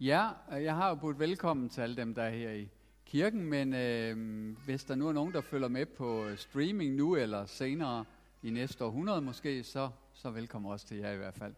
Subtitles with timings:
[0.00, 2.68] Ja, øh, jeg har jo budt velkommen til alle dem, der er her i
[3.06, 4.16] kirken, men øh,
[4.64, 8.04] hvis der nu er nogen, der følger med på øh, streaming nu eller senere
[8.42, 11.54] i næste århundrede måske, så, så velkommen også til jer i hvert fald.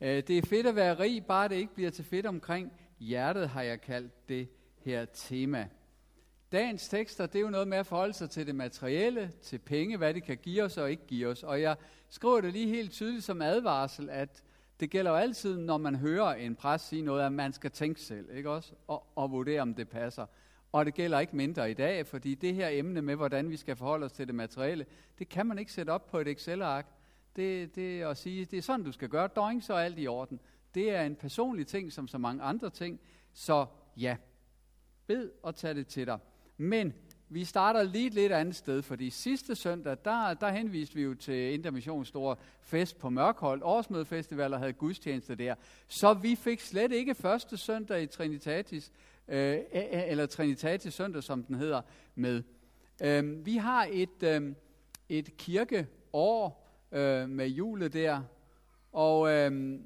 [0.00, 3.48] Øh, det er fedt at være rig, bare det ikke bliver til fedt omkring hjertet,
[3.48, 4.48] har jeg kaldt det
[4.84, 5.68] her tema.
[6.52, 9.96] Dagens tekster, det er jo noget med at forholde sig til det materielle, til penge,
[9.96, 11.42] hvad det kan give os og ikke give os.
[11.42, 11.76] Og jeg
[12.08, 14.42] skriver det lige helt tydeligt som advarsel, at
[14.80, 18.00] det gælder jo altid, når man hører en præst sige noget, at man skal tænke
[18.00, 18.72] selv, ikke også?
[18.88, 20.26] Og, og vurdere, om det passer.
[20.72, 23.76] Og det gælder ikke mindre i dag, fordi det her emne med, hvordan vi skal
[23.76, 24.86] forholde os til det materielle,
[25.18, 26.86] det kan man ikke sætte op på et Excel-ark.
[27.36, 29.98] Det, det er at sige, det er sådan, du skal gøre, døgn, så er alt
[29.98, 30.40] i orden.
[30.74, 33.00] Det er en personlig ting, som så mange andre ting.
[33.32, 33.66] Så
[33.96, 34.16] ja,
[35.06, 36.18] bed og tag det til dig.
[36.56, 36.94] Men
[37.28, 41.14] vi starter lige et lidt andet sted, fordi sidste søndag, der, der henviste vi jo
[41.14, 45.54] til Intermissions store fest på Mørkhold, årsmødefestival og havde gudstjeneste der.
[45.88, 48.92] Så vi fik slet ikke første søndag i Trinitatis,
[49.28, 51.82] øh, eller Trinitatis søndag, som den hedder,
[52.14, 52.42] med.
[53.02, 54.52] Øh, vi har et, øh,
[55.08, 58.22] et kirkeår øh, med julet der,
[58.92, 59.80] og øh,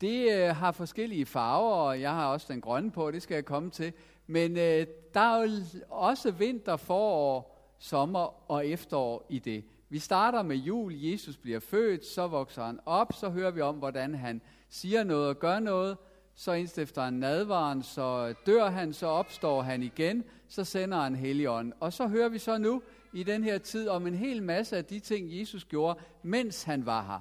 [0.00, 3.44] det øh, har forskellige farver, og jeg har også den grønne på, det skal jeg
[3.44, 3.92] komme til.
[4.26, 5.50] Men øh, der er jo
[5.88, 9.64] også vinter, forår, sommer og efterår i det.
[9.88, 13.76] Vi starter med jul, Jesus bliver født, så vokser han op, så hører vi om,
[13.76, 15.96] hvordan han siger noget og gør noget,
[16.34, 21.72] så indstifter han nadvaren, så dør han, så opstår han igen, så sender han Helligånden.
[21.80, 24.84] Og så hører vi så nu i den her tid om en hel masse af
[24.84, 27.20] de ting, Jesus gjorde, mens han var her.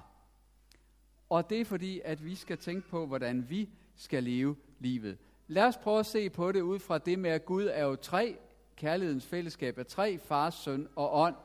[1.30, 5.18] Og det er fordi, at vi skal tænke på, hvordan vi skal leve livet.
[5.48, 7.96] Lad os prøve at se på det ud fra det med, at Gud er jo
[7.96, 8.38] tre,
[8.76, 11.36] kærlighedens fællesskab er tre, far, søn og ånd.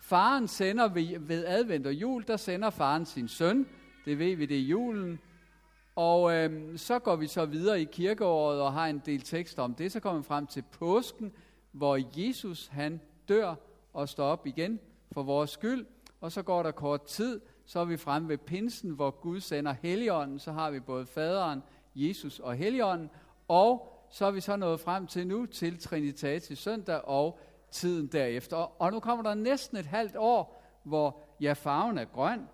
[0.00, 3.66] Faren sender ved, ved advent og jul, der sender faren sin søn.
[4.04, 5.18] Det ved vi, det er julen.
[5.96, 9.74] Og øhm, så går vi så videre i kirkeåret og har en del tekster om
[9.74, 9.92] det.
[9.92, 11.32] Så kommer vi frem til påsken,
[11.72, 13.54] hvor Jesus han dør
[13.92, 14.80] og står op igen
[15.12, 15.86] for vores skyld.
[16.20, 19.74] Og så går der kort tid, så er vi fremme ved pinsen, hvor Gud sender
[19.82, 20.38] Helligånden.
[20.38, 21.62] Så har vi både faderen,
[21.96, 23.10] Jesus og Helligånden.
[23.48, 27.38] Og så er vi så nået frem til nu, til Trinitatis søndag og
[27.70, 28.82] tiden derefter.
[28.82, 32.48] Og nu kommer der næsten et halvt år, hvor ja, farven er grøn,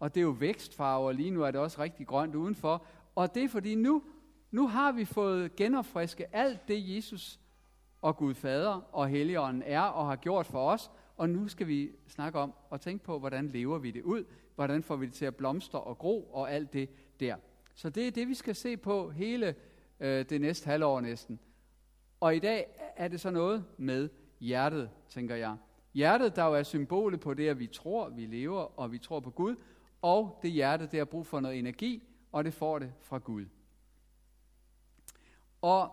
[0.00, 2.84] og det er jo vækstfarve, og lige nu er det også rigtig grønt udenfor.
[3.14, 4.02] Og det er fordi nu,
[4.50, 7.40] nu har vi fået genopfriske alt det, Jesus
[8.02, 10.90] og Gud Fader og Helligånden er og har gjort for os.
[11.16, 14.24] Og nu skal vi snakke om og tænke på, hvordan lever vi det ud?
[14.54, 17.36] Hvordan får vi det til at blomstre og gro og alt det der.
[17.74, 19.54] Så det er det, vi skal se på hele
[20.00, 21.40] øh, det næste halvår næsten.
[22.20, 22.66] Og i dag
[22.96, 24.08] er det så noget med
[24.40, 25.56] hjertet, tænker jeg.
[25.94, 29.20] Hjertet, der jo er symbolet på det, at vi tror, vi lever, og vi tror
[29.20, 29.56] på Gud.
[30.02, 33.46] Og det hjerte, det har brug for noget energi, og det får det fra Gud.
[35.62, 35.90] Og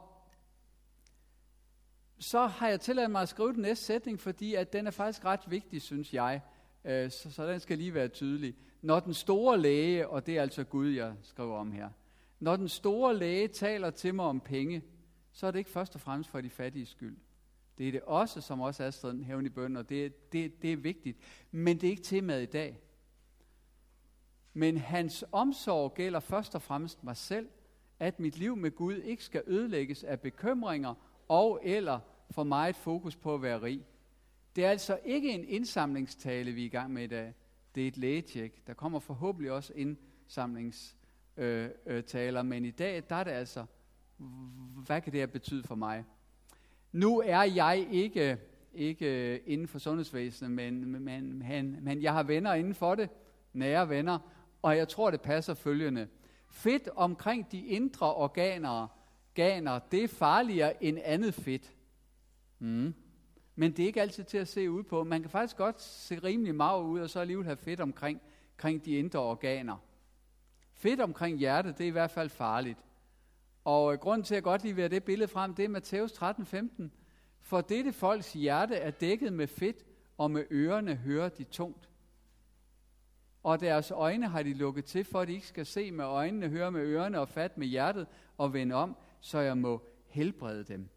[2.19, 5.25] så har jeg tilladt mig at skrive den næste sætning, fordi at den er faktisk
[5.25, 6.41] ret vigtig, synes jeg.
[6.85, 8.55] Øh, så, så den skal lige være tydelig.
[8.81, 11.89] Når den store læge, og det er altså Gud, jeg skriver om her,
[12.39, 14.83] når den store læge taler til mig om penge,
[15.31, 17.17] så er det ikke først og fremmest for de fattige skyld.
[17.77, 20.73] Det er det også, som også er stedet hævn i bønden, og det, det, det
[20.73, 21.17] er vigtigt.
[21.51, 22.79] Men det er ikke temaet i dag.
[24.53, 27.49] Men hans omsorg gælder først og fremmest mig selv,
[27.99, 30.93] at mit liv med Gud ikke skal ødelægges af bekymringer
[31.27, 31.99] og eller
[32.31, 33.85] for meget fokus på at være rig.
[34.55, 37.33] Det er altså ikke en indsamlingstale, vi er i gang med i dag.
[37.75, 38.67] Det er et lægetjek.
[38.67, 41.73] Der kommer forhåbentlig også indsamlingstaler,
[42.17, 43.65] øh, øh, men i dag, der er det altså,
[44.85, 46.05] hvad kan det her betyde for mig?
[46.91, 48.37] Nu er jeg ikke,
[48.73, 53.09] ikke inden for sundhedsvæsenet, men, men, men, men jeg har venner inden for det,
[53.53, 54.19] nære venner,
[54.61, 56.07] og jeg tror, det passer følgende.
[56.49, 58.87] Fedt omkring de indre organer,
[59.29, 61.73] organer det er farligere end andet fedt.
[62.59, 62.93] Mm.
[63.59, 65.03] Men det er ikke altid til at se ud på.
[65.03, 68.21] Man kan faktisk godt se rimelig mager ud, og så alligevel have fedt omkring,
[68.53, 69.77] omkring de indre organer.
[70.73, 72.79] Fedt omkring hjertet, det er i hvert fald farligt.
[73.63, 75.69] Og øh, grunden til, at jeg godt lige vil have det billede frem, det er
[75.69, 76.83] Matthæus 13:15.
[77.41, 79.85] For dette folks hjerte er dækket med fedt,
[80.17, 81.89] og med ørerne hører de tungt.
[83.43, 86.49] Og deres øjne har de lukket til, for at de ikke skal se med øjnene,
[86.49, 88.07] høre med ørerne og fat med hjertet
[88.37, 90.89] og vende om, så jeg må helbrede dem.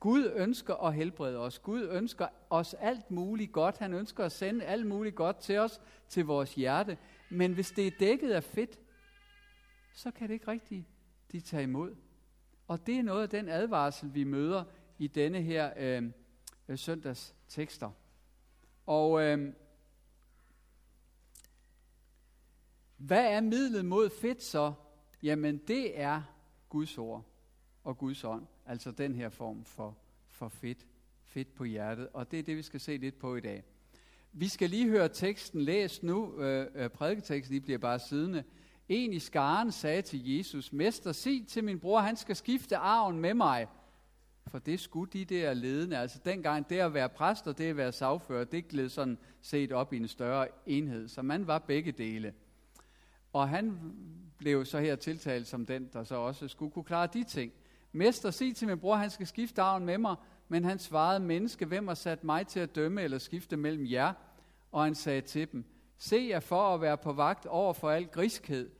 [0.00, 1.58] Gud ønsker at helbrede os.
[1.58, 3.78] Gud ønsker os alt muligt godt.
[3.78, 6.98] Han ønsker at sende alt muligt godt til os, til vores hjerte.
[7.30, 8.78] Men hvis det er dækket af fedt,
[9.94, 10.84] så kan det ikke rigtigt
[11.32, 11.96] de tage imod.
[12.68, 14.64] Og det er noget af den advarsel, vi møder
[14.98, 16.10] i denne her øh,
[16.68, 17.90] øh søndags tekster.
[18.86, 19.52] Og øh,
[22.96, 24.72] hvad er midlet mod fedt så?
[25.22, 26.22] Jamen det er
[26.68, 27.24] Guds ord
[27.84, 28.46] og Guds ånd.
[28.66, 29.96] Altså den her form for,
[30.28, 30.86] for fedt,
[31.24, 32.08] fedt på hjertet.
[32.12, 33.64] Og det er det, vi skal se lidt på i dag.
[34.32, 36.40] Vi skal lige høre teksten læst nu.
[36.40, 38.44] Øh, øh prædiketeksten lige bliver bare siddende.
[38.88, 43.18] En i skaren sagde til Jesus, Mester, sig til min bror, han skal skifte arven
[43.18, 43.66] med mig.
[44.46, 45.98] For det skulle de der ledende.
[45.98, 49.72] Altså dengang det at være præst og det at være sagfører, det gled sådan set
[49.72, 51.08] op i en større enhed.
[51.08, 52.34] Så man var begge dele.
[53.32, 53.78] Og han
[54.38, 57.52] blev så her tiltalt som den, der så også skulle kunne klare de ting.
[57.96, 60.16] Mester, sig til min bror, han skal skifte arven med mig.
[60.48, 64.12] Men han svarede, menneske, hvem har sat mig til at dømme eller skifte mellem jer?
[64.72, 65.64] Og han sagde til dem,
[65.98, 68.70] se jer for at være på vagt over for al griskhed,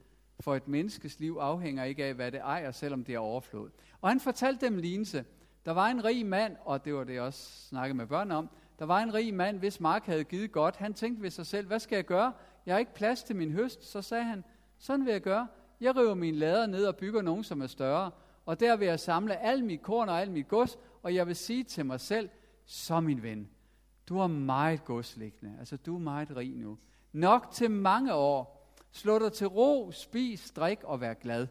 [0.41, 3.71] for et menneskes liv afhænger ikke af, hvad det ejer, selvom det er overflod.
[4.01, 5.25] Og han fortalte dem lignelse.
[5.67, 8.49] Der var en rig mand, og det var det, jeg også snakkede med børn om,
[8.79, 10.77] der var en rig mand, hvis mark havde givet godt.
[10.77, 12.33] Han tænkte ved sig selv, hvad skal jeg gøre?
[12.67, 13.85] Jeg har ikke plads til min høst.
[13.85, 14.45] Så sagde han,
[14.79, 15.47] sådan vil jeg gøre.
[15.81, 18.11] Jeg river mine lader ned og bygger nogen, som er større.
[18.47, 21.37] Og der vil jeg samle al mit korn og al mit gods, og jeg vil
[21.37, 22.29] sige til mig selv,
[22.65, 23.51] så min ven,
[24.09, 25.57] du har meget gods liggende.
[25.59, 26.79] Altså, du er meget rig nu.
[27.13, 28.57] Nok til mange år.
[28.91, 31.47] Slå dig til ro, spis, drik og vær glad.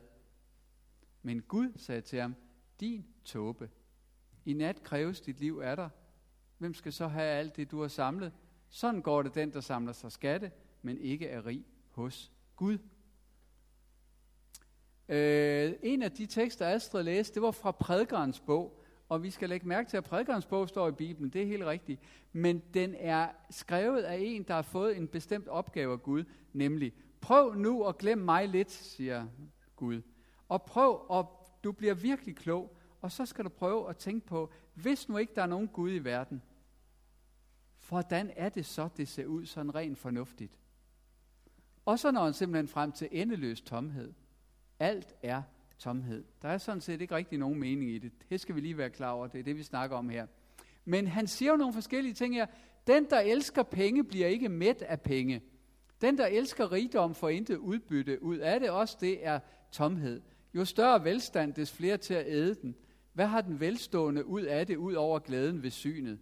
[1.22, 2.36] Men Gud sagde til ham,
[2.80, 3.70] din tåbe.
[4.46, 5.90] I nat kræves dit liv af dig.
[6.58, 8.34] Hvem skal så have alt det, du har samlet?
[8.70, 10.52] Sådan går det den, der samler sig skatte,
[10.82, 12.78] men ikke er rig hos Gud.
[15.10, 18.82] Øh, en af de tekster, Astrid læste, det var fra prædikernes bog.
[19.10, 21.66] Og vi skal lægge mærke til, at prædikernes bog står i Bibelen, det er helt
[21.66, 22.02] rigtigt.
[22.34, 26.24] Men den er skrevet af en, der har fået en bestemt opgave af Gud,
[26.54, 29.28] nemlig, prøv nu at glemme mig lidt, siger
[29.76, 30.02] Gud.
[30.50, 34.52] Og prøv, og du bliver virkelig klog, og så skal du prøve at tænke på,
[34.74, 36.42] hvis nu ikke der er nogen Gud i verden,
[37.90, 40.60] hvordan er det så, det ser ud sådan rent fornuftigt?
[41.86, 44.14] Og så når han simpelthen frem til endeløs tomhed.
[44.80, 45.42] Alt er
[45.80, 46.24] tomhed.
[46.42, 48.12] Der er sådan set ikke rigtig nogen mening i det.
[48.30, 49.28] Det skal vi lige være klar over.
[49.28, 50.28] Det er det, vi snakker om her.
[50.86, 52.46] Men han siger jo nogle forskellige ting her.
[52.88, 55.42] Den, der elsker penge, bliver ikke mæt af penge.
[56.02, 58.70] Den, der elsker rigdom, får intet udbytte ud af det.
[58.70, 59.40] Også det er
[59.72, 60.22] tomhed.
[60.54, 62.76] Jo større velstand, des flere til at æde den.
[63.14, 66.20] Hvad har den velstående ud af det, ud over glæden ved synet?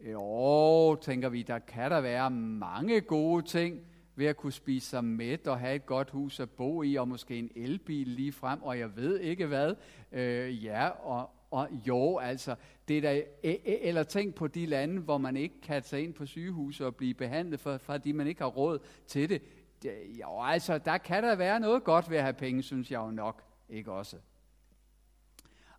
[0.00, 3.80] Jo, tænker vi, der kan der være mange gode ting
[4.16, 7.08] ved at kunne spise sig mæt og have et godt hus at bo i, og
[7.08, 9.74] måske en elbil lige frem, og jeg ved ikke hvad.
[10.12, 12.54] Øh, ja, og, og jo, altså,
[12.88, 13.22] det der,
[13.64, 17.14] eller tænk på de lande, hvor man ikke kan tage ind på sygehuse og blive
[17.14, 19.42] behandlet, for, fordi man ikke har råd til det.
[19.82, 19.92] det.
[20.20, 23.10] Jo, altså, der kan der være noget godt ved at have penge, synes jeg jo
[23.10, 24.16] nok, ikke også?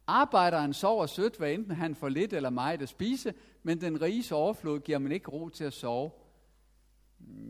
[0.07, 3.33] Arbejderen sover sødt, hvad enten han får lidt eller meget at spise,
[3.63, 6.11] men den riges overflod giver man ikke ro til at sove.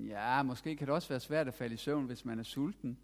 [0.07, 2.97] Ja, måske kan det også være svært at falde i søvn, hvis man er sulten.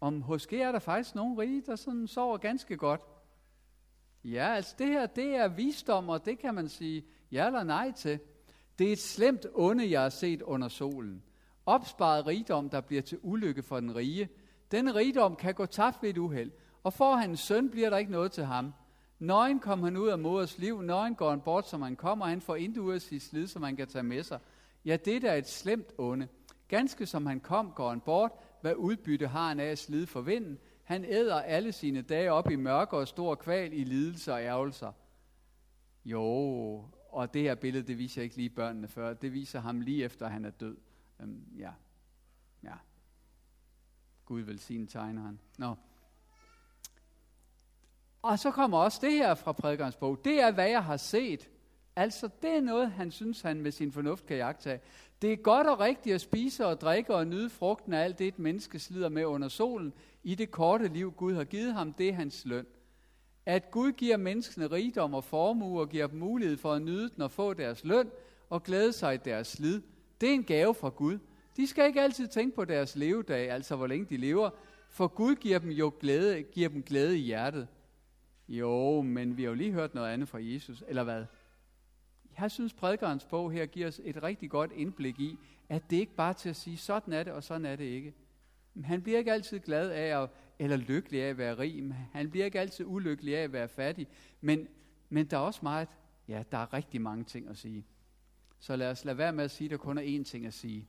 [0.00, 3.00] Om måske er der faktisk nogen rige, der sådan sover ganske godt.
[4.24, 7.92] Ja, altså det her, det er visdom, og det kan man sige ja eller nej
[7.92, 8.20] til.
[8.78, 11.22] Det er et slemt onde, jeg har set under solen.
[11.66, 14.28] Opsparet rigdom, der bliver til ulykke for den rige.
[14.70, 16.50] Den rigdom kan gå tabt ved et uheld,
[16.82, 18.74] og for han søn, bliver der ikke noget til ham.
[19.18, 22.28] Nøgen kom han ud af moders liv, nøgen går han bort, som han kommer, og
[22.28, 24.38] han får intet ud af sit slid, som han kan tage med sig.
[24.84, 26.28] Ja, det er et slemt onde.
[26.68, 28.32] Ganske som han kom, går han bort.
[28.60, 30.58] Hvad udbytte har han af at slide for vinden?
[30.84, 34.92] Han æder alle sine dage op i mørke og stor kval i lidelser og ærgelser.
[36.04, 36.22] Jo,
[37.10, 39.14] og det her billede, det viser ikke lige børnene før.
[39.14, 40.76] Det viser ham lige efter, han er død.
[41.20, 41.72] Øhm, ja,
[42.62, 42.74] ja.
[44.24, 45.40] Gud velsigne tegner han.
[45.58, 45.74] Nå.
[48.22, 50.24] Og så kommer også det her fra prædikernes bog.
[50.24, 51.50] Det er, hvad jeg har set.
[51.98, 54.80] Altså, det er noget, han synes, han med sin fornuft kan jagtage.
[55.22, 58.28] Det er godt og rigtigt at spise og drikke og nyde frugten af alt det,
[58.28, 59.92] et menneske slider med under solen.
[60.22, 62.66] I det korte liv, Gud har givet ham, det er hans løn.
[63.46, 67.22] At Gud giver menneskene rigdom og formue og giver dem mulighed for at nyde den
[67.22, 68.10] og få deres løn
[68.50, 69.82] og glæde sig i deres slid,
[70.20, 71.18] det er en gave fra Gud.
[71.56, 74.50] De skal ikke altid tænke på deres levedag, altså hvor længe de lever,
[74.90, 77.68] for Gud giver dem jo glæde, giver dem glæde i hjertet.
[78.48, 81.24] Jo, men vi har jo lige hørt noget andet fra Jesus, eller hvad?
[82.40, 86.14] Jeg synes, prædikernes bog her giver os et rigtig godt indblik i, at det ikke
[86.14, 88.14] bare er til at sige, sådan er det, og sådan er det ikke.
[88.84, 91.94] Han bliver ikke altid glad af, at, eller lykkelig af at være rig.
[92.12, 94.06] Han bliver ikke altid ulykkelig af at være fattig.
[94.40, 94.68] Men,
[95.08, 95.88] men der er også meget,
[96.28, 97.86] ja, der er rigtig mange ting at sige.
[98.58, 100.54] Så lad os lade være med at sige, at der kun er én ting at
[100.54, 100.88] sige.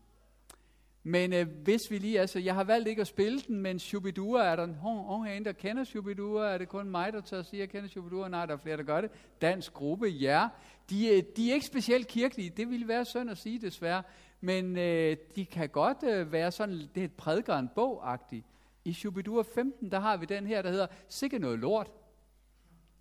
[1.03, 4.43] Men øh, hvis vi lige, altså jeg har valgt ikke at spille den, men Shubidua,
[4.43, 6.53] er der nogen herinde, der kender Shubidua?
[6.53, 8.27] Er det kun mig, der tør at sige, at jeg kender Shubidua?
[8.27, 9.11] Nej, der er flere, der gør det.
[9.41, 10.47] Dansk gruppe, ja.
[10.89, 14.03] De, øh, de er ikke specielt kirkelige, det ville være synd at sige desværre,
[14.41, 18.43] men øh, de kan godt øh, være sådan, det er et prædikeren bog i,
[18.85, 21.91] i Shubidua 15, der har vi den her, der hedder, sikke noget lort.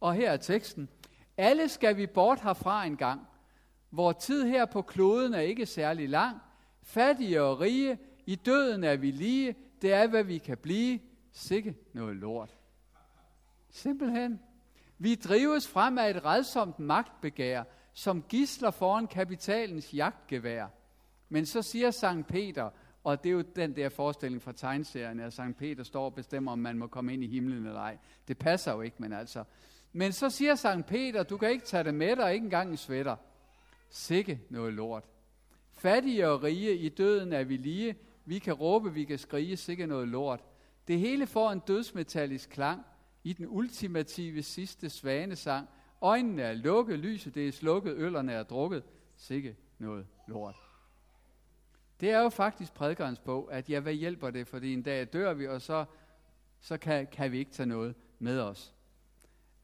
[0.00, 0.88] Og her er teksten.
[1.36, 3.20] Alle skal vi bort herfra en gang.
[3.90, 6.40] Vor tid her på kloden er ikke særlig lang.
[6.88, 9.56] Fattige og rige, i døden er vi lige.
[9.82, 11.00] Det er, hvad vi kan blive.
[11.32, 12.54] Sikke noget lort.
[13.70, 14.40] Simpelthen.
[14.98, 20.66] Vi drives frem af et redsomt magtbegær, som gisler foran kapitalens jagtgevær.
[21.28, 22.70] Men så siger Sankt Peter,
[23.04, 26.52] og det er jo den der forestilling fra tegneserien, at Sankt Peter står og bestemmer,
[26.52, 27.98] om man må komme ind i himlen eller ej.
[28.28, 29.44] Det passer jo ikke, men altså.
[29.92, 32.76] Men så siger Sankt Peter, du kan ikke tage det med dig, ikke engang en
[32.76, 33.16] svætter.
[33.90, 35.04] Sikke noget lort.
[35.78, 37.96] Fattige og rige, i døden er vi lige.
[38.24, 40.44] Vi kan råbe, vi kan skrige, sikke noget lort.
[40.88, 42.82] Det hele får en dødsmetallisk klang
[43.24, 45.68] i den ultimative sidste svanesang.
[46.00, 48.82] Øjnene er lukket, lyset det er slukket, øllerne er drukket.
[49.16, 50.56] Sikke noget lort.
[52.00, 55.34] Det er jo faktisk prædikernes bog, at ja, hvad hjælper det, fordi en dag dør
[55.34, 55.84] vi, og så,
[56.60, 58.74] så kan, kan vi ikke tage noget med os.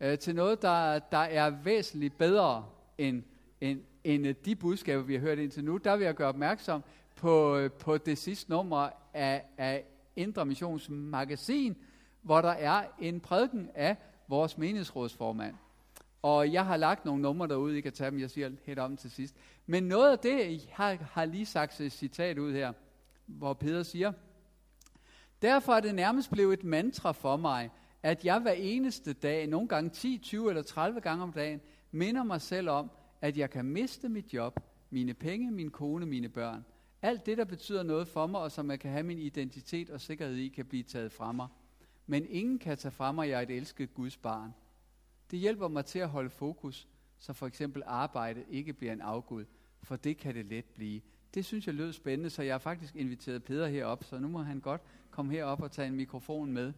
[0.01, 2.67] Øh, til noget, der, der er væsentligt bedre
[2.99, 3.23] end,
[3.61, 6.83] end, end øh, de budskaber, vi har hørt indtil nu, der vil jeg gøre opmærksom
[7.17, 9.85] på, øh, på det sidste nummer af, af
[10.17, 11.77] Indre Missions magasin,
[12.23, 13.97] hvor der er en prædiken af
[14.29, 15.55] vores menighedsrådsformand.
[16.23, 18.97] Og jeg har lagt nogle numre derude, I kan tage dem, jeg siger helt om
[18.97, 19.35] til sidst.
[19.67, 22.73] Men noget af det, jeg har, har lige sagt et citat ud her,
[23.27, 24.13] hvor Peter siger,
[25.45, 27.71] Derfor er det nærmest blevet et mantra for mig,
[28.03, 32.23] at jeg hver eneste dag, nogle gange 10, 20 eller 30 gange om dagen, minder
[32.23, 32.91] mig selv om,
[33.25, 36.65] at jeg kan miste mit job, mine penge, min kone, mine børn.
[37.03, 40.01] Alt det, der betyder noget for mig, og som jeg kan have min identitet og
[40.01, 41.49] sikkerhed i, kan blive taget fra mig.
[42.07, 44.55] Men ingen kan tage fra mig, at jeg er et elsket Guds barn.
[45.31, 46.89] Det hjælper mig til at holde fokus,
[47.19, 49.45] så for eksempel arbejde ikke bliver en afgud,
[49.83, 51.01] for det kan det let blive.
[51.35, 54.43] Det synes jeg lød spændende, så jeg har faktisk inviteret Peter herop, så nu må
[54.43, 56.73] han godt komme herop og tage en mikrofon med.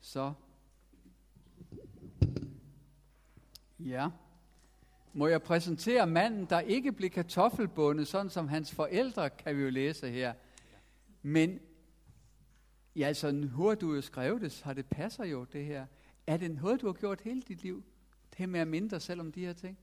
[0.00, 0.32] Så.
[3.78, 4.10] Ja.
[5.12, 9.70] Må jeg præsentere manden, der ikke blev kartoffelbundet, sådan som hans forældre, kan vi jo
[9.70, 10.34] læse her.
[11.22, 11.60] Men,
[12.96, 15.86] ja altså, nu har du jo skrevet det, så det passer jo det her.
[16.26, 17.84] Er det noget, du har gjort hele dit liv?
[18.38, 19.78] Det med at minde dig selv om de her ting?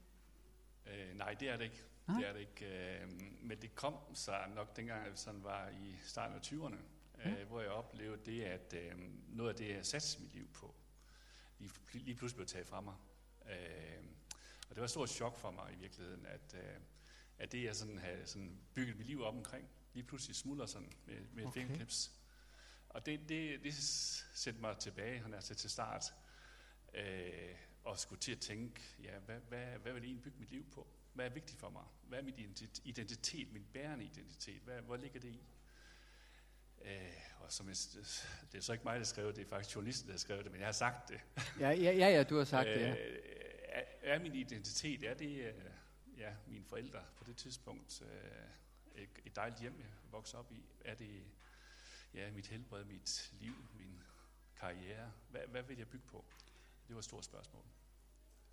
[0.88, 1.84] Øh, nej, det er det ikke.
[2.08, 2.18] Nej?
[2.18, 3.00] Det er det ikke.
[3.02, 3.10] Øh,
[3.42, 6.78] men det kom så nok dengang, jeg sådan var i starten af 20'erne,
[7.26, 7.42] ja.
[7.42, 8.92] øh, hvor jeg oplevede det, at øh,
[9.28, 10.76] noget af det, jeg satte mit liv på,
[11.60, 12.94] lige, lige pludselig blev taget fra mig.
[13.50, 14.04] Øh,
[14.70, 16.82] og det var et stort chok for mig i virkeligheden, at, øh,
[17.38, 20.92] at det, jeg sådan havde sådan bygget mit liv op omkring, lige pludselig smuldrer sådan
[21.06, 21.48] med, med okay.
[21.48, 22.12] et fingerknips.
[22.90, 23.74] Og det, det, det
[24.34, 26.14] sætter mig tilbage, han er til start,
[26.94, 30.52] øh, og skulle til at tænke, ja, hvad, hvad, hvad vil jeg egentlig bygge mit
[30.52, 30.88] liv på?
[31.14, 31.84] Hvad er vigtigt for mig?
[32.04, 34.62] Hvad er min identitet, min bærende identitet?
[34.62, 35.44] Hvad, hvor ligger det i?
[36.86, 36.92] Øh,
[37.40, 37.76] og som jeg,
[38.52, 40.44] det er så ikke mig, der skrev det, det er faktisk journalisten, der har skrevet
[40.44, 41.20] det, men jeg har sagt det.
[41.60, 42.96] Ja, ja, ja, ja du har sagt det, ja.
[43.80, 45.54] Er, er min identitet, er det øh,
[46.18, 50.66] ja, mine forældre på det tidspunkt, øh, et, et dejligt hjem, jeg voksede op i?
[50.86, 51.24] Er det
[52.14, 54.04] ja, mit helbred, mit liv, min
[54.60, 55.12] karriere?
[55.30, 56.26] Hvad, hvad vil jeg bygge på?
[56.88, 57.64] Det var et stort spørgsmål.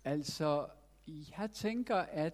[0.03, 0.69] Altså,
[1.07, 2.33] jeg tænker, at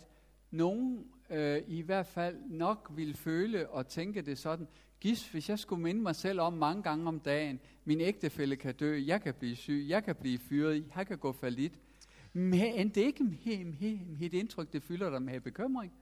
[0.52, 4.68] nogen øh, i hvert fald nok vil føle og tænke det sådan,
[5.04, 8.76] Gis, hvis jeg skulle minde mig selv om mange gange om dagen, min ægtefælle kan
[8.76, 11.74] dø, jeg kan blive syg, jeg kan blive fyret, jeg kan gå for lidt.
[12.34, 13.24] Men det er ikke
[14.20, 15.94] mit indtryk, det fylder dig med bekymring.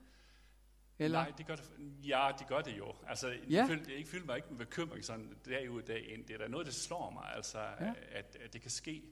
[0.98, 1.18] Eller?
[1.18, 1.70] Nej, det gør det,
[2.08, 2.94] ja, det gør det jo.
[3.06, 3.66] Altså, ja.
[3.70, 6.24] det, det ikke fylder mig ikke med bekymring sådan dag ud dag ind.
[6.24, 7.92] Det er da noget, der slår mig, altså, ja.
[8.12, 9.02] at, at det kan ske.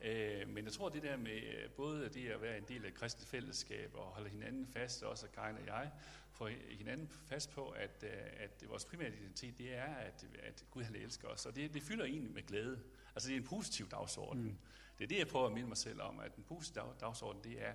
[0.00, 2.88] Øh, men jeg tror, det der med øh, både det at være en del af
[2.88, 5.90] et kristent fællesskab og holde hinanden fast, også Karin og jeg,
[6.30, 10.82] få hinanden fast på, at, øh, at vores primære identitet, det er, at, at Gud
[10.82, 11.46] han elsker os.
[11.46, 12.82] Og det, det fylder egentlig med glæde.
[13.14, 14.42] Altså det er en positiv dagsorden.
[14.42, 14.56] Mm.
[14.98, 17.62] Det er det, jeg prøver at minde mig selv om, at en positiv dagsorden, det
[17.62, 17.74] er,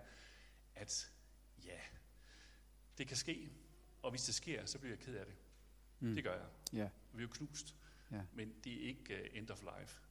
[0.76, 1.12] at
[1.66, 1.80] ja,
[2.98, 3.50] det kan ske,
[4.02, 5.36] og hvis det sker, så bliver jeg ked af det.
[6.00, 6.16] Mm.
[6.16, 6.80] Det gør jeg.
[6.80, 6.90] Yeah.
[7.14, 7.76] Vi er knust.
[8.14, 8.24] Yeah.
[8.34, 10.02] Men det er ikke uh, end of life.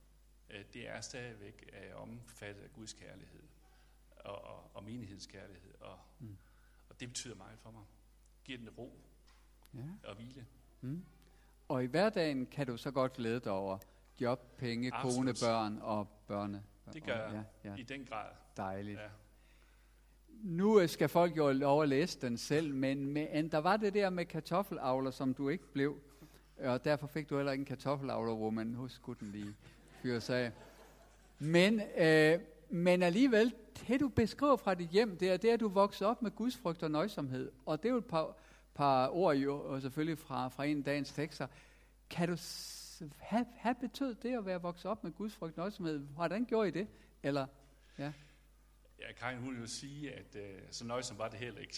[0.50, 3.42] Uh, det er stadigvæk uh, omfattet af Guds kærlighed
[4.16, 5.74] og, og, og menighedskærlighed.
[5.80, 6.36] Og, mm.
[6.88, 7.84] og det betyder meget for mig.
[8.44, 9.00] Giver den ro
[9.74, 9.80] ja.
[10.04, 10.46] og hvile.
[10.80, 11.04] Mm.
[11.68, 13.78] Og i hverdagen kan du så godt glæde dig over
[14.20, 15.16] job, penge, Absolut.
[15.16, 16.62] kone, børn og børne.
[16.92, 17.76] Det gør jeg ja, ja.
[17.76, 18.30] i den grad.
[18.56, 19.00] Dejligt.
[19.00, 19.08] Ja.
[20.28, 24.10] Nu skal folk jo lov at læse den selv, men, men der var det der
[24.10, 26.00] med kartoffelavler, som du ikke blev,
[26.58, 28.74] og derfor fik du heller ikke en kartoffelavler-woman.
[28.74, 29.54] Husk skulle den lige
[30.02, 30.52] fyre sig
[31.38, 33.54] Men, øh, men alligevel,
[33.88, 36.82] det du beskriver fra dit hjem, det er, det at du voksede op med gudsfrygt
[36.82, 37.52] og nøjsomhed.
[37.66, 38.36] Og det er jo et par,
[38.74, 41.46] par ord jo, og selvfølgelig fra, fra en dagens tekster.
[42.10, 42.36] Kan du
[42.98, 45.98] hvad, hvad betød det at være vokset op med Guds frygt nøjsomhed?
[45.98, 46.88] Hvordan gjorde I det?
[47.22, 47.46] Eller,
[47.98, 48.12] ja.
[49.00, 50.40] Ja, Karin, hun vil sige, at uh,
[50.70, 51.74] så nøjsom var det heller ikke.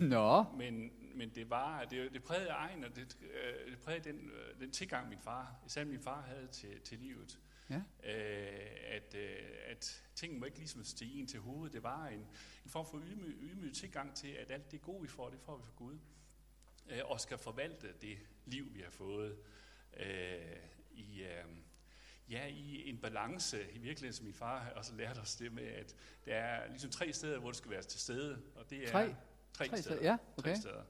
[0.14, 0.44] Nå.
[0.56, 4.60] Men, men det var, det, det prægede egen, og det, uh, det prægede den, uh,
[4.60, 7.38] den tilgang, min far, især min far havde til, til livet.
[7.70, 7.76] Ja.
[7.76, 9.20] Uh, at, uh,
[9.66, 11.72] at tingene må ikke ligesom stige ind til hovedet.
[11.72, 12.26] Det var en,
[12.64, 15.56] en form for ydmyg, ydmyg tilgang til, at alt det gode, vi får, det får
[15.56, 15.98] vi fra Gud.
[16.86, 19.38] Uh, og skal forvalte det liv, vi har fået
[19.92, 20.06] uh,
[20.90, 21.56] i, uh,
[22.28, 25.66] ja, i en balance, i virkeligheden, som min far har også lært os det med,
[25.66, 28.90] at der er ligesom tre steder, hvor du skal være til stede, og det er
[28.90, 29.14] tre,
[29.52, 30.02] tre, tre steder.
[30.02, 30.50] Ja, okay.
[30.50, 30.84] tre steder.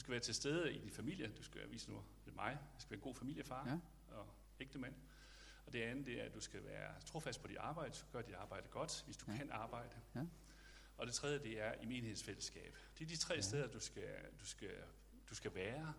[0.00, 2.80] Du skal være til stede i din familie, du skal vise nu, det mig, du
[2.80, 3.78] skal være en god familiefar ja.
[4.16, 4.26] og
[4.60, 4.94] ægte mand.
[5.66, 8.34] Og det andet, det er, at du skal være trofast på dit arbejde, gør dit
[8.34, 9.36] arbejde godt, hvis du ja.
[9.36, 9.96] kan arbejde.
[10.14, 10.24] Ja.
[10.96, 12.76] Og det tredje, det er i menighedsfællesskab.
[12.98, 13.40] Det er de tre ja.
[13.40, 14.76] steder, du skal, du skal,
[15.30, 15.94] du skal være.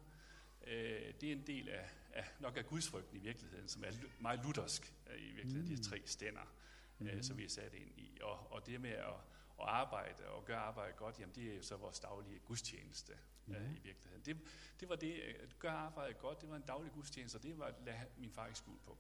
[0.68, 4.40] Øh, det er en del af af, nok af gudsfrygten i virkeligheden, som er meget
[4.44, 5.76] luthersk øh, i virkeligheden, mm.
[5.76, 6.54] de tre stænder,
[7.00, 7.08] mm.
[7.08, 8.18] øh, som vi er sat ind i.
[8.22, 9.14] Og, og det med at,
[9.60, 13.14] at arbejde og gøre arbejde godt, jamen det er jo så vores daglige gudstjeneste
[13.52, 13.66] mm.
[13.66, 14.26] øh, i virkeligheden.
[14.26, 14.38] Det,
[14.80, 17.66] det var det, at gøre arbejde godt, det var en daglig gudstjeneste, og det var
[17.66, 18.98] at lade min far ikke skuld på.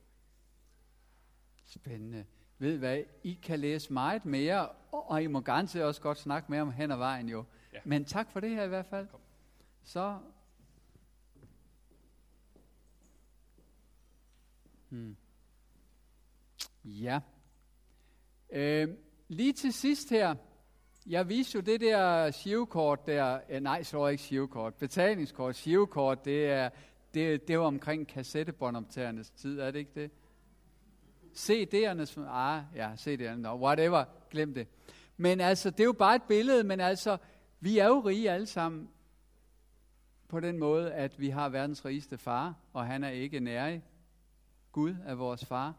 [1.65, 2.25] Spændende.
[2.57, 6.61] Ved hvad, I kan læse meget mere, og I må garanteret også godt snakke mere
[6.61, 7.45] om hen ad vejen jo.
[7.73, 7.79] Ja.
[7.85, 9.07] Men tak for det her i hvert fald.
[9.07, 9.19] Kom.
[9.83, 10.19] Så
[14.91, 15.17] Hmm.
[16.83, 17.19] Ja.
[18.49, 20.35] Øh, lige til sidst her,
[21.07, 26.45] jeg viste jo det der shivkort der, eh, nej, så ikke shivkort, betalingskort, shivkort, det
[26.45, 26.69] er,
[27.13, 30.11] det, det var omkring kassettebåndoptagernes tid, er det ikke det?
[31.35, 34.67] CD'ernes, ah, ja, CD'erne, no, whatever, glem det.
[35.17, 37.17] Men altså, det er jo bare et billede, men altså,
[37.59, 38.89] vi er jo rige alle sammen
[40.27, 43.83] på den måde, at vi har verdens rigeste far, og han er ikke nærig.
[44.71, 45.75] Gud er vores far.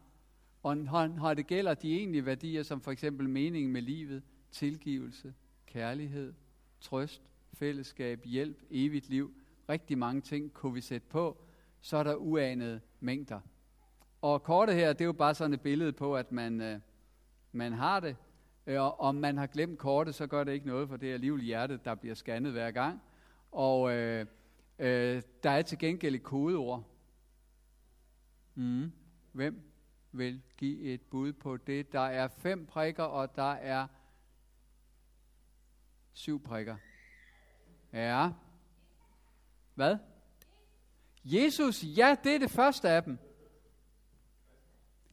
[0.63, 4.23] Og når det gælder de egentlige værdier, som for eksempel meningen med livet,
[4.53, 5.33] tilgivelse,
[5.65, 6.33] kærlighed,
[6.79, 7.21] trøst,
[7.53, 9.33] fællesskab, hjælp, evigt liv,
[9.69, 11.43] rigtig mange ting kunne vi sætte på,
[11.81, 13.39] så er der uanede mængder.
[14.21, 16.79] Og kortet her, det er jo bare sådan et billede på, at man, øh,
[17.51, 18.15] man har det.
[18.67, 21.13] Øh, og om man har glemt kortet, så gør det ikke noget, for det er
[21.13, 23.01] alligevel hjertet, der bliver scannet hver gang.
[23.51, 24.25] Og øh,
[24.79, 26.93] øh, der er til gengæld et kodeord,
[28.55, 28.91] Mm.
[29.31, 29.61] Hvem
[30.11, 31.91] vil give et bud på det?
[31.91, 33.87] Der er fem prikker, og der er
[36.13, 36.77] syv prikker.
[37.93, 38.29] Ja.
[39.75, 39.97] Hvad?
[41.23, 43.17] Jesus, ja, det er det første af dem.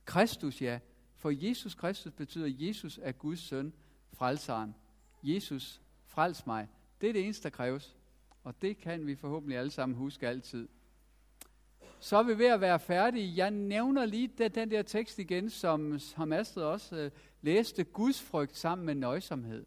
[0.04, 0.78] Kristus, ja.
[1.16, 3.72] For Jesus Kristus betyder, at Jesus er Guds søn,
[4.12, 4.74] frelseren.
[5.22, 6.68] Jesus, frels mig.
[7.00, 7.96] Det er det eneste, der kræves.
[8.44, 10.68] Og det kan vi forhåbentlig alle sammen huske altid
[12.00, 13.36] så er vi ved at være færdige.
[13.36, 17.10] Jeg nævner lige den, den der tekst igen, som, som Astrid også øh,
[17.42, 17.84] læste.
[17.84, 19.66] Guds frygt sammen med nøjsomhed.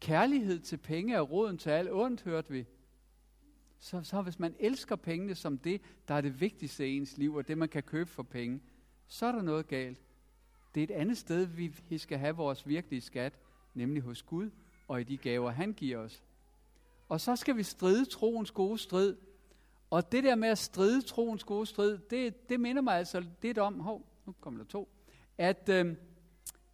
[0.00, 2.66] Kærlighed til penge er roden til alt ondt, hørte vi.
[3.80, 7.34] Så, så hvis man elsker pengene som det, der er det vigtigste i ens liv,
[7.34, 8.60] og det man kan købe for penge,
[9.06, 10.00] så er der noget galt.
[10.74, 11.44] Det er et andet sted,
[11.88, 13.38] vi skal have vores virkelige skat,
[13.74, 14.50] nemlig hos Gud
[14.88, 16.22] og i de gaver, han giver os.
[17.08, 19.16] Og så skal vi stride troens gode strid,
[19.90, 23.58] og det der med at stride troens gode strid, det, det minder mig altså lidt
[23.58, 24.88] om, hov, nu kommer der to,
[25.38, 25.96] at, øh,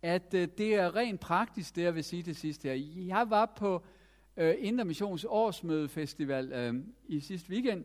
[0.05, 2.73] at øh, det er rent praktisk, det jeg vil sige til sidst her.
[3.07, 3.85] Jeg var på
[4.37, 6.75] øh, Indre Missions årsmødefestival øh,
[7.07, 7.85] i sidste weekend,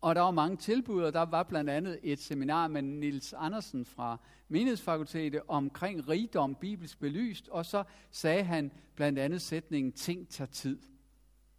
[0.00, 3.84] og der var mange tilbud, og der var blandt andet et seminar med Nils Andersen
[3.84, 10.48] fra Menighedsfakultetet omkring rigdom, bibelsk belyst, og så sagde han blandt andet sætningen, ting tager
[10.48, 10.78] tid.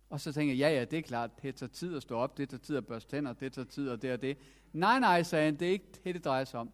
[0.09, 2.37] Og så tænker jeg, ja, ja, det er klart, det tager tid at stå op,
[2.37, 4.37] det tager tid at børste tænder, det tager tid og det og det.
[4.73, 6.71] Nej, nej, sagde han, det er ikke det, det drejer sig om.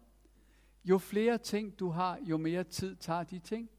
[0.84, 3.70] Jo flere ting du har, jo mere tid tager de ting.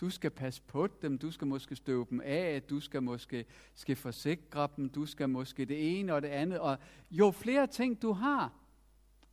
[0.00, 3.96] Du skal passe på dem, du skal måske støve dem af, du skal måske skal
[3.96, 6.58] forsikre dem, du skal måske det ene og det andet.
[6.58, 6.78] Og
[7.10, 8.52] jo flere ting du har,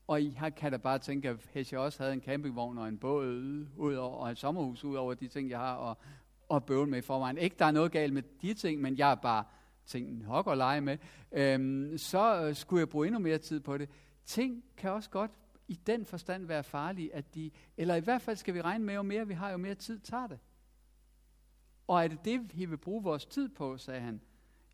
[0.07, 2.97] og jeg kan da bare tænke, at hvis jeg også havde en campingvogn og en
[2.97, 3.27] båd
[3.77, 5.97] ud over, og et sommerhus ud over de ting, jeg har, og,
[6.49, 7.37] og bøvle med i forvejen.
[7.37, 9.43] Ikke, der er noget galt med de ting, men jeg er bare
[9.85, 10.97] tænkt hok og lege med.
[11.31, 13.89] Øhm, så øh, skulle jeg bruge endnu mere tid på det.
[14.25, 15.31] Ting kan også godt
[15.69, 18.93] i den forstand være farlige, at de, eller i hvert fald skal vi regne med,
[18.95, 20.39] jo mere vi har, jo mere tid tager det.
[21.87, 24.21] Og er det det, vi vil bruge vores tid på, sagde han.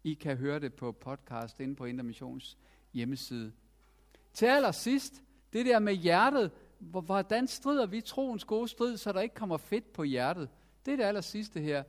[0.04, 2.58] I kan høre det på podcast inde på Intermissions
[2.94, 3.52] hjemmeside.
[4.34, 9.36] Til allersidst, det der med hjertet, hvordan strider vi troens gode strid, så der ikke
[9.36, 10.50] kommer fedt på hjertet?
[10.86, 11.84] Det er det aller sidste her.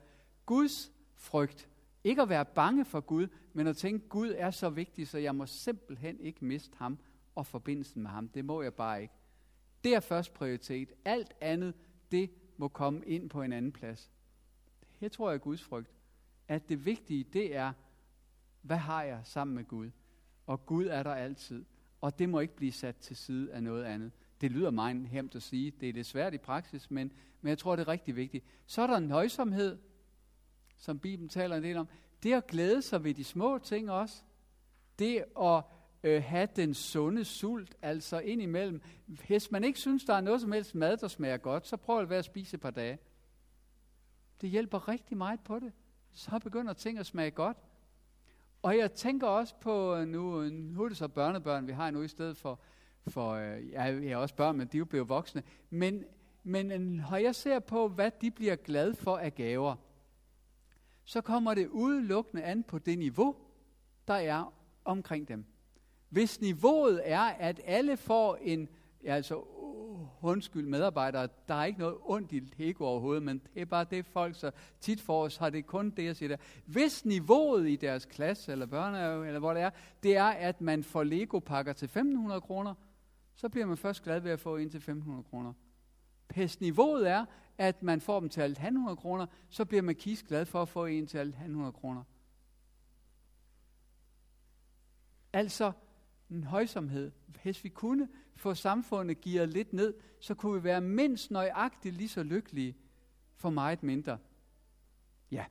[0.47, 1.69] Guds frygt.
[2.05, 5.35] Ikke at være bange for Gud, men at tænke, Gud er så vigtig, så jeg
[5.35, 6.99] må simpelthen ikke miste ham
[7.37, 8.29] og forbindelsen med ham.
[8.29, 9.15] Det må jeg bare ikke.
[9.85, 10.93] Det er først prioritet.
[11.05, 11.75] Alt andet,
[12.11, 14.11] det må komme ind på en anden plads.
[15.01, 15.91] Her tror jeg er Guds frygt.
[16.49, 17.73] At det vigtige, det er,
[18.63, 19.91] hvad har jeg sammen med Gud?
[20.47, 21.65] Og Gud er der altid.
[22.01, 24.13] Og det må ikke blive sat til side af noget andet.
[24.41, 25.71] Det lyder meget hemt at sige.
[25.71, 28.45] Det er lidt svært i praksis, men, men jeg tror, det er rigtig vigtigt.
[28.67, 29.79] Så er der nøjsomhed,
[30.77, 31.89] som Bibelen taler en del om.
[32.23, 34.23] Det at glæde sig ved de små ting også.
[34.99, 35.65] Det at
[36.07, 38.83] øh, have den sunde sult, altså indimellem.
[39.07, 42.01] Hvis man ikke synes, der er noget som helst mad, der smager godt, så prøv
[42.01, 42.99] at være at spise et par dage.
[44.41, 45.73] Det hjælper rigtig meget på det.
[46.13, 47.57] Så begynder ting at smage godt.
[48.63, 52.03] Og jeg tænker også på, øh, nu, nu er det så børnebørn, vi har nu
[52.03, 52.61] i stedet for,
[53.09, 55.43] for øh, ja, jeg har også børn, men de er jo blevet voksne.
[55.71, 56.05] Men,
[56.43, 59.77] men øh, når jeg ser på, hvad de bliver glade for af gaver,
[61.05, 63.37] så kommer det udelukkende an på det niveau,
[64.09, 64.53] der er
[64.85, 65.47] omkring dem.
[66.09, 68.69] Hvis niveauet er, at alle får en,
[69.05, 69.45] ja, altså
[70.23, 74.07] undskyld medarbejdere, der er ikke noget ondt i Lego overhovedet, men det er bare det
[74.07, 76.37] folk så tit for os, har det kun det, jeg siger der.
[76.67, 79.71] Hvis niveauet i deres klasse, eller børnehave, eller hvor det er,
[80.03, 82.75] det er, at man får Lego-pakker til 1500 kroner,
[83.35, 85.53] så bliver man først glad ved at få en til 1500 kroner.
[86.35, 87.25] Hvis niveauet er,
[87.59, 90.87] at man får dem til 1500 kroner, så bliver man kis glad for at få
[90.87, 92.03] en til 1500 kroner.
[95.33, 95.73] Altså,
[96.31, 97.13] en højsomhed.
[97.43, 102.09] Hvis vi kunne få samfundet gearet lidt ned, så kunne vi være mindst nøjagtigt lige
[102.09, 102.77] så lykkelige
[103.35, 104.19] for meget mindre.
[105.31, 105.45] Ja,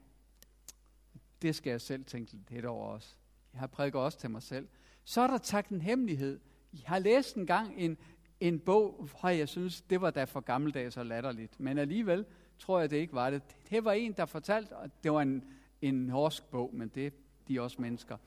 [1.41, 3.15] det skal jeg selv tænke lidt over også.
[3.53, 4.67] Jeg har prædiket også til mig selv.
[5.03, 6.39] Så er der takt en hemmelighed.
[6.73, 7.97] Jeg har læst en gang en,
[8.39, 11.59] en bog, hvor jeg synes, det var da for gammeldags og latterligt.
[11.59, 12.25] Men alligevel
[12.59, 13.41] tror jeg, det ikke var det.
[13.69, 15.43] Det var en, der fortalte, og det var en,
[15.81, 17.13] en norsk bog, men det
[17.47, 18.17] de er også mennesker,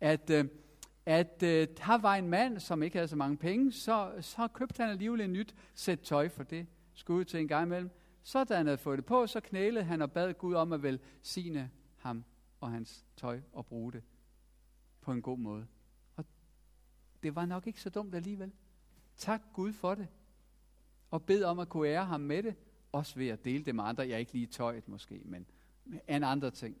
[0.00, 0.44] at øh,
[1.08, 4.82] at øh, der var en mand, som ikke havde så mange penge, så, så købte
[4.82, 7.90] han alligevel et nyt sæt tøj, for det skulle ud til en gang imellem.
[8.22, 10.82] Så da han havde fået det på, så knælede han og bad Gud om at
[10.82, 12.24] velsigne ham
[12.60, 14.02] og hans tøj og bruge det
[15.00, 15.66] på en god måde.
[16.16, 16.24] Og
[17.22, 18.52] det var nok ikke så dumt alligevel.
[19.16, 20.08] Tak Gud for det.
[21.10, 22.54] Og bed om at kunne ære ham med det,
[22.92, 24.02] også ved at dele det med andre.
[24.02, 25.46] Jeg er ikke lige tøjet måske, men
[26.08, 26.76] en andre ting.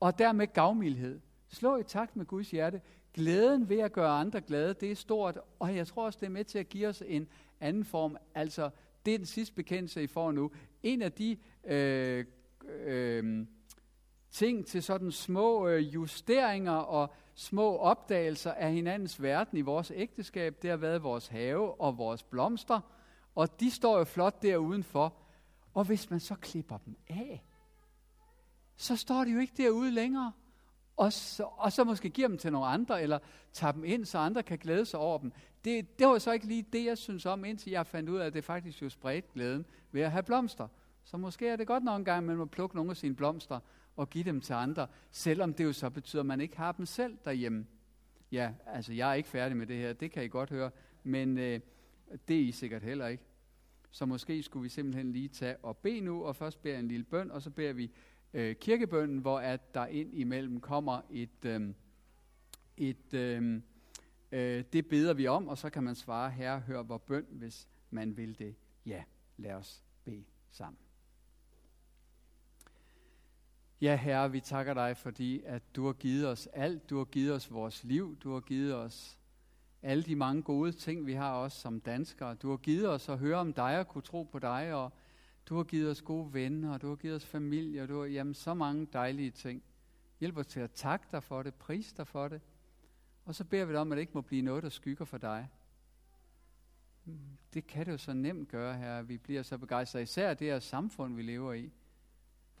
[0.00, 1.20] Og dermed gavmildhed.
[1.52, 2.80] Slå i takt med Guds hjerte.
[3.14, 6.30] Glæden ved at gøre andre glade, det er stort, og jeg tror også, det er
[6.30, 7.28] med til at give os en
[7.60, 8.16] anden form.
[8.34, 8.70] Altså,
[9.06, 10.50] det er den sidste bekendelse, I får nu.
[10.82, 12.24] En af de øh,
[12.84, 13.46] øh,
[14.30, 20.62] ting til sådan små øh, justeringer og små opdagelser af hinandens verden i vores ægteskab,
[20.62, 22.80] det har været vores have og vores blomster,
[23.34, 25.16] og de står jo flot der udenfor.
[25.74, 27.44] Og hvis man så klipper dem af,
[28.76, 30.32] så står de jo ikke derude længere
[30.96, 33.18] og så, og så måske giver dem til nogle andre, eller
[33.52, 35.32] tager dem ind, så andre kan glæde sig over dem.
[35.64, 38.26] Det, det var så ikke lige det, jeg synes om, indtil jeg fandt ud af,
[38.26, 40.68] at det faktisk jo spredte glæden ved at have blomster.
[41.04, 43.60] Så måske er det godt nok en gang, man må plukke nogle af sine blomster
[43.96, 46.86] og give dem til andre, selvom det jo så betyder, at man ikke har dem
[46.86, 47.66] selv derhjemme.
[48.32, 50.70] Ja, altså jeg er ikke færdig med det her, det kan I godt høre,
[51.02, 51.60] men øh,
[52.28, 53.24] det er I sikkert heller ikke.
[53.90, 57.04] Så måske skulle vi simpelthen lige tage og bede nu, og først bede en lille
[57.04, 57.90] bøn, og så beder vi
[58.34, 61.74] øh, kirkebønden, hvor at der ind imellem kommer et, øh,
[62.76, 63.60] et øh,
[64.32, 67.68] øh, det beder vi om, og så kan man svare, herre, hør vor bøn, hvis
[67.90, 68.54] man vil det.
[68.86, 69.02] Ja,
[69.36, 70.78] lad os bede sammen.
[73.80, 76.90] Ja, Herre, vi takker dig, fordi at du har givet os alt.
[76.90, 78.16] Du har givet os vores liv.
[78.16, 79.18] Du har givet os
[79.82, 82.34] alle de mange gode ting, vi har også som danskere.
[82.34, 84.92] Du har givet os at høre om dig og kunne tro på dig og
[85.46, 88.06] du har givet os gode venner, og du har givet os familie, og du har
[88.06, 89.62] jamen, så mange dejlige ting.
[90.20, 92.40] Hjælp os til at takke dig for det, pris dig for det.
[93.24, 95.18] Og så beder vi dig om, at det ikke må blive noget, der skygger for
[95.18, 95.48] dig.
[97.54, 99.02] Det kan det jo så nemt gøre her.
[99.02, 101.72] Vi bliver så begejstrede, især det her samfund, vi lever i.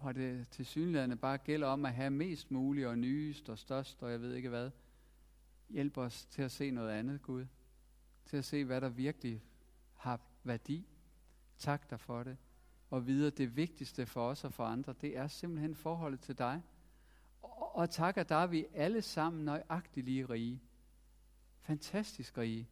[0.00, 4.02] Hvor det til synligheden bare gælder om at have mest muligt og nyest og størst,
[4.02, 4.70] og jeg ved ikke hvad.
[5.68, 7.46] Hjælp os til at se noget andet, Gud.
[8.26, 9.42] Til at se, hvad der virkelig
[9.94, 10.86] har værdi.
[11.58, 12.36] Tak dig for det
[12.92, 16.38] og vide, at det vigtigste for os og for andre, det er simpelthen forholdet til
[16.38, 16.62] dig.
[17.42, 20.62] Og, og tak, at der er vi alle sammen nøjagtigt lige rige.
[21.60, 22.68] Fantastisk rige.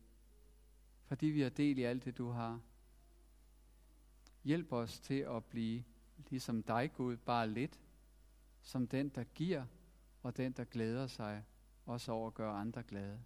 [1.07, 2.61] Fordi vi har del i alt det, du har.
[4.45, 5.85] Hjælp os til at blive
[6.31, 7.81] ligesom dig, Gud, bare lidt.
[8.63, 9.65] Som den, der giver,
[10.23, 11.45] og den, der glæder sig,
[11.87, 13.21] også over at gøre andre glade.